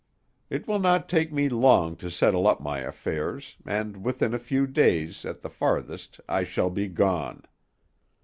[0.49, 4.65] It will not take me long to settle up my affairs, and within a few
[4.65, 7.43] days, at the farthest, I shall be gone."